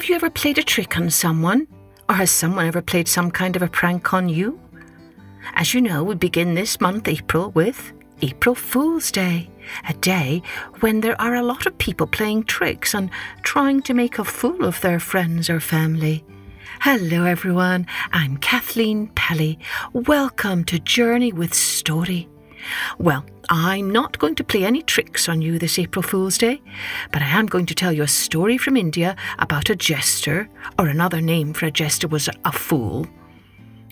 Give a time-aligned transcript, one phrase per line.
[0.00, 1.66] Have you ever played a trick on someone?
[2.08, 4.58] Or has someone ever played some kind of a prank on you?
[5.52, 9.50] As you know, we begin this month, April, with April Fool's Day,
[9.86, 10.40] a day
[10.78, 13.10] when there are a lot of people playing tricks and
[13.42, 16.24] trying to make a fool of their friends or family.
[16.80, 17.86] Hello, everyone.
[18.10, 19.58] I'm Kathleen Pelley.
[19.92, 22.26] Welcome to Journey with Story.
[22.98, 26.62] Well, I'm not going to play any tricks on you this April Fool's Day,
[27.12, 30.88] but I am going to tell you a story from India about a jester, or
[30.88, 33.06] another name for a jester was a fool.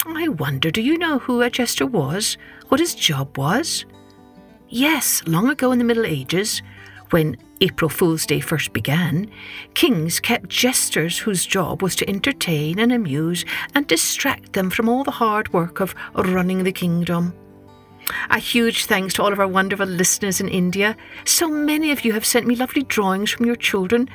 [0.07, 2.39] I wonder, do you know who a jester was?
[2.69, 3.85] What his job was?
[4.69, 6.63] Yes, long ago in the Middle Ages,
[7.11, 9.31] when April Fool's Day first began,
[9.75, 13.45] kings kept jesters whose job was to entertain and amuse
[13.75, 17.35] and distract them from all the hard work of running the kingdom.
[18.31, 20.97] A huge thanks to all of our wonderful listeners in India.
[21.25, 24.09] So many of you have sent me lovely drawings from your children.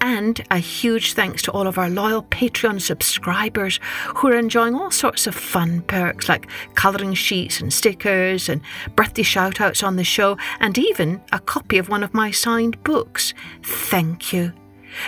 [0.00, 3.80] And a huge thanks to all of our loyal Patreon subscribers
[4.16, 8.60] who are enjoying all sorts of fun perks like colouring sheets and stickers and
[8.96, 12.82] birthday shout outs on the show and even a copy of one of my signed
[12.82, 13.34] books.
[13.62, 14.52] Thank you.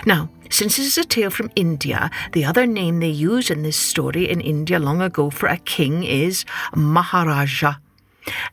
[0.05, 3.77] Now, since this is a tale from India, the other name they use in this
[3.77, 7.75] story in India long ago for a king is Maharaja.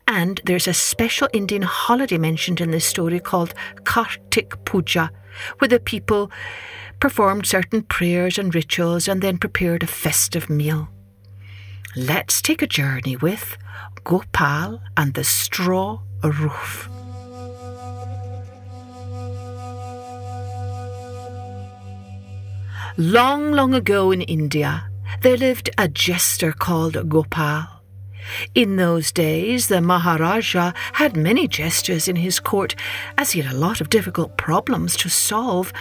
[0.06, 5.10] And there's a special Indian holiday mentioned in this story called Kartik Puja,
[5.58, 6.30] where the people
[7.00, 10.88] performed certain prayers and rituals and then prepared a festive meal.
[11.96, 13.56] Let's take a journey with
[14.04, 16.88] Gopal and the straw roof.
[22.96, 24.88] Long, long ago in India,
[25.22, 27.73] there lived a jester called Gopal.
[28.54, 32.74] In those days, the Maharaja had many jesters in his court,
[33.18, 35.72] as he had a lot of difficult problems to solve,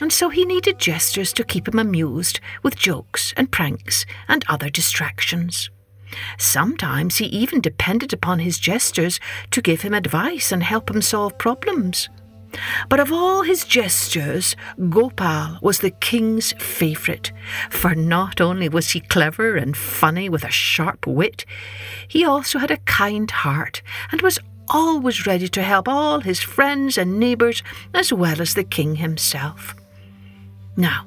[0.00, 4.70] and so he needed jesters to keep him amused with jokes and pranks and other
[4.70, 5.70] distractions.
[6.38, 11.38] Sometimes he even depended upon his jesters to give him advice and help him solve
[11.38, 12.08] problems.
[12.88, 14.56] But of all his gestures,
[14.88, 17.32] Gopal was the king's favourite,
[17.70, 21.44] for not only was he clever and funny with a sharp wit,
[22.06, 23.82] he also had a kind heart
[24.12, 24.38] and was
[24.68, 29.74] always ready to help all his friends and neighbours as well as the king himself.
[30.76, 31.06] Now,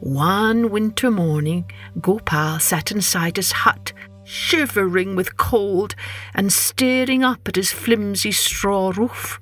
[0.00, 1.70] one winter morning,
[2.00, 3.92] Gopal sat inside his hut,
[4.24, 5.94] shivering with cold
[6.34, 9.38] and staring up at his flimsy straw roof.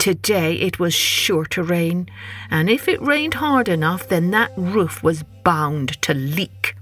[0.00, 2.08] Today it was sure to rain,
[2.50, 6.74] and if it rained hard enough, then that roof was bound to leak.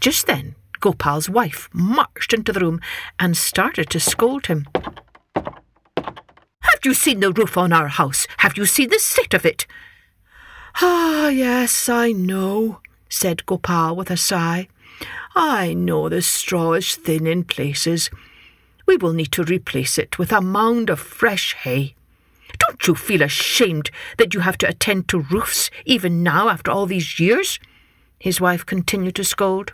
[0.00, 2.78] Just then, Gopal's wife marched into the room
[3.18, 4.68] and started to scold him.
[5.34, 8.26] Have you seen the roof on our house?
[8.36, 9.66] Have you seen the state of it?
[10.82, 14.68] Ah, yes, I know, said Gopal with a sigh.
[15.34, 18.10] I know the straw is thin in places.
[18.86, 21.94] We will need to replace it with a mound of fresh hay.
[22.70, 26.86] Don't you feel ashamed that you have to attend to roofs even now after all
[26.86, 27.58] these years?
[28.20, 29.72] His wife continued to scold.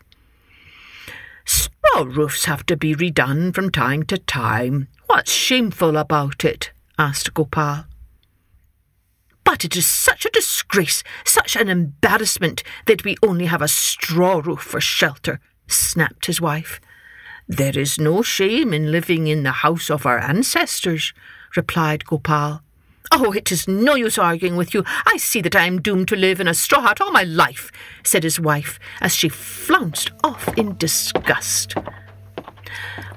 [1.44, 4.88] Straw roofs have to be redone from time to time.
[5.08, 6.72] What's shameful about it?
[6.98, 7.84] asked Gopal.
[9.44, 14.38] But it is such a disgrace, such an embarrassment that we only have a straw
[14.38, 16.80] roof for shelter, snapped his wife.
[17.46, 21.12] There is no shame in living in the house of our ancestors,
[21.54, 22.62] replied Gopal.
[23.10, 24.84] Oh, it is no use arguing with you.
[25.06, 27.70] I see that I am doomed to live in a straw hut all my life,
[28.02, 31.74] said his wife as she flounced off in disgust.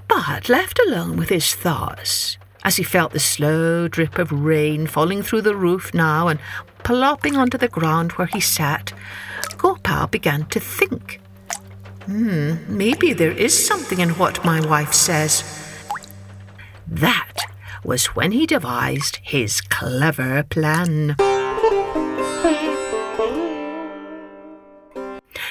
[0.07, 5.21] But left alone with his thoughts, as he felt the slow drip of rain falling
[5.21, 6.39] through the roof now and
[6.83, 8.93] plopping onto the ground where he sat,
[9.57, 11.21] Gopal began to think.
[12.05, 15.43] Hmm, maybe there is something in what my wife says.
[16.87, 17.28] That
[17.89, 21.15] was when he devised his clever plan.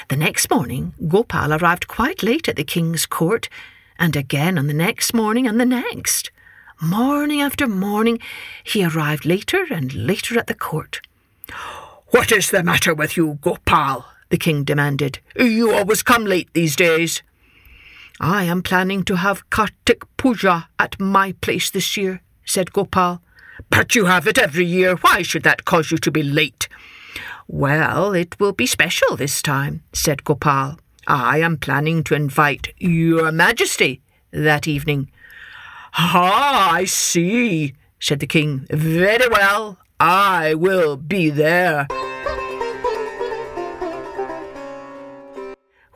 [0.08, 3.48] The next morning, Gopal arrived quite late at the king's court,
[3.98, 6.30] and again on the next morning and the next.
[6.80, 8.20] Morning after morning,
[8.62, 11.00] he arrived later and later at the court.
[12.10, 14.04] What is the matter with you, Gopal?
[14.28, 15.18] the king demanded.
[15.34, 17.20] You always come late these days.
[18.20, 23.20] I am planning to have Kartik Puja at my place this year, said Gopal.
[23.70, 24.96] But you have it every year.
[24.96, 26.68] Why should that cause you to be late?
[27.46, 30.78] Well, it will be special this time, said Gopal.
[31.06, 35.10] I am planning to invite Your Majesty that evening.
[35.94, 38.66] Ah, I see, said the king.
[38.70, 41.86] Very well, I will be there.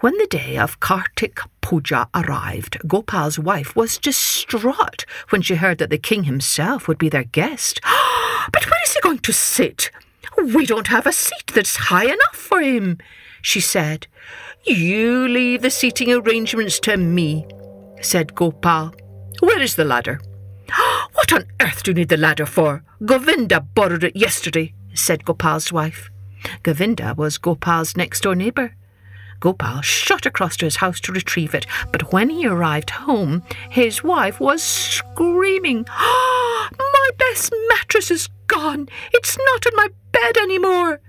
[0.02, 5.90] When the day of Kartik Puja arrived, Gopal's wife was distraught when she heard that
[5.90, 7.80] the king himself would be their guest.
[8.52, 9.92] but where is he going to sit?
[10.36, 12.98] We don't have a seat that's high enough for him,
[13.42, 14.08] she said.
[14.64, 17.46] You leave the seating arrangements to me,
[18.00, 18.96] said Gopal.
[19.38, 20.20] Where is the ladder?
[21.12, 22.82] What on earth do you need the ladder for?
[23.04, 26.10] Govinda borrowed it yesterday, said Gopal's wife.
[26.64, 28.74] Govinda was Gopal's next door neighbour.
[29.42, 34.04] Gopal shot across to his house to retrieve it, but when he arrived home, his
[34.04, 38.88] wife was screaming, oh, My best mattress is gone!
[39.12, 41.00] It's not in my bed any more!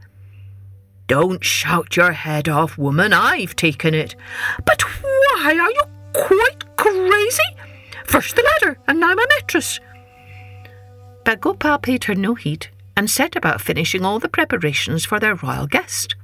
[1.06, 3.13] Don't shout your head off, woman.
[3.13, 4.15] I've taken it.
[4.65, 5.83] But why are you
[6.13, 7.44] quite crazy?
[8.07, 9.79] First the ladder, and now my mattress.
[11.24, 15.36] But Gopal paid her no heed and set about finishing all the preparations for their
[15.36, 16.15] royal guest.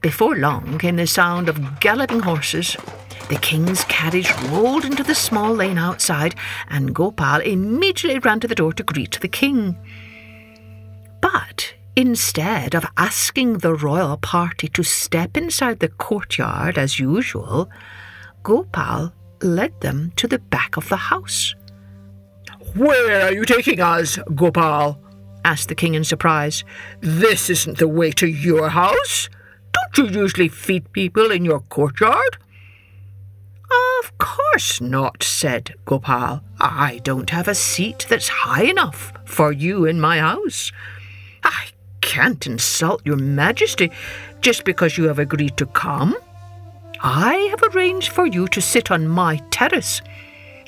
[0.00, 2.76] Before long came the sound of galloping horses.
[3.28, 6.36] The king's carriage rolled into the small lane outside,
[6.68, 9.76] and Gopal immediately ran to the door to greet the king.
[11.20, 17.68] But instead of asking the royal party to step inside the courtyard as usual,
[18.44, 19.12] Gopal
[19.42, 21.54] led them to the back of the house.
[22.74, 25.00] Where are you taking us, Gopal?
[25.44, 26.64] asked the king in surprise.
[27.00, 29.28] This isn't the way to your house.
[29.76, 32.38] Don't you usually feed people in your courtyard?
[34.00, 36.42] Of course not, said Gopal.
[36.60, 40.72] I don't have a seat that's high enough for you in my house.
[41.42, 41.66] I
[42.00, 43.90] can't insult your majesty
[44.40, 46.16] just because you have agreed to come.
[47.02, 50.00] I have arranged for you to sit on my terrace.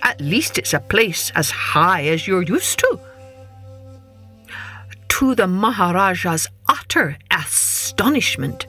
[0.02, 3.00] At least it's a place as high as you're used to.
[5.08, 8.66] To the Maharaja's utter astonishment,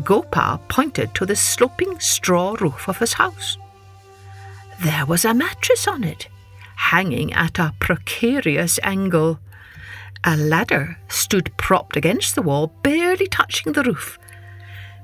[0.00, 3.58] Gopal pointed to the sloping straw roof of his house.
[4.80, 6.28] There was a mattress on it,
[6.76, 9.38] hanging at a precarious angle.
[10.24, 14.18] A ladder stood propped against the wall, barely touching the roof.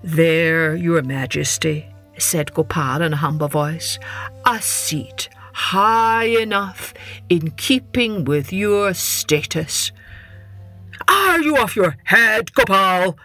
[0.03, 1.87] There, Your Majesty,
[2.17, 3.99] said Gopal in a humble voice,
[4.47, 6.95] a seat high enough
[7.29, 9.91] in keeping with your status.
[11.09, 13.19] Are you off your head, Gopal?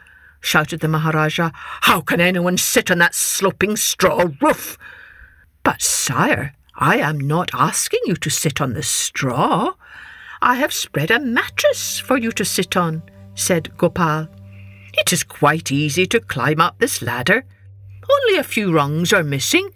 [0.43, 1.49] Shouted the Maharaja.
[1.53, 4.77] How can anyone sit on that sloping straw roof?
[5.63, 9.73] But, sire, I am not asking you to sit on the straw.
[10.41, 13.03] I have spread a mattress for you to sit on,
[13.33, 14.27] said Gopal.
[14.93, 17.45] It is quite easy to climb up this ladder.
[18.11, 19.69] Only a few rungs are missing.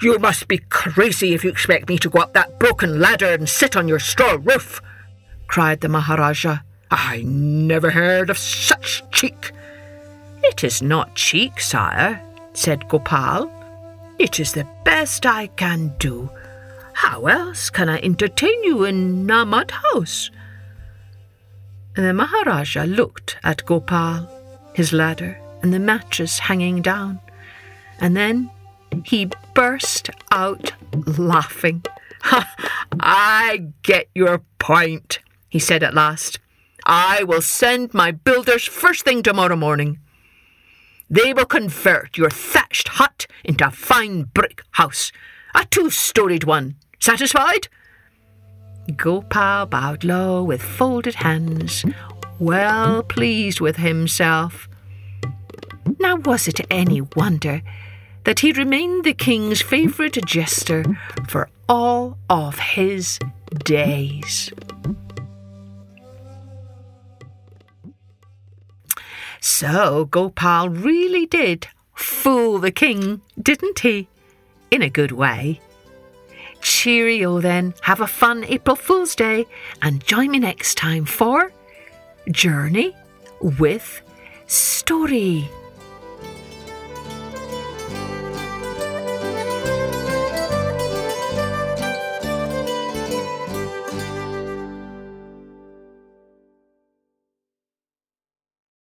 [0.00, 3.48] You must be crazy if you expect me to go up that broken ladder and
[3.48, 4.80] sit on your straw roof,
[5.46, 6.60] cried the Maharaja.
[6.90, 9.50] I never heard of such cheek.
[10.44, 12.22] It is not cheek, sire,
[12.52, 13.50] said Gopal.
[14.20, 16.30] It is the best I can do.
[16.92, 20.30] How else can I entertain you in a mud house?
[21.96, 24.28] The Maharaja looked at Gopal,
[24.74, 27.18] his ladder, and the mattress hanging down,
[27.98, 28.50] and then
[29.04, 30.72] he burst out
[31.18, 31.82] laughing.
[33.00, 36.38] I get your point, he said at last.
[36.88, 39.98] I will send my builders first thing tomorrow morning.
[41.10, 45.12] They will convert your thatched hut into a fine brick house,
[45.54, 46.76] a two storied one.
[46.98, 47.68] Satisfied?
[48.96, 51.84] Gopal bowed low with folded hands,
[52.38, 54.66] well pleased with himself.
[56.00, 57.60] Now, was it any wonder
[58.24, 60.84] that he remained the king's favourite jester
[61.28, 63.18] for all of his
[63.64, 64.50] days?
[69.40, 74.08] So Gopal really did fool the king, didn't he?
[74.70, 75.60] In a good way.
[76.60, 79.46] Cheerio then, have a fun April Fool's Day,
[79.80, 81.52] and join me next time for
[82.30, 82.94] Journey
[83.40, 84.02] with
[84.46, 85.48] Story.